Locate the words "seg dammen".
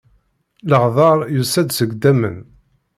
1.73-2.37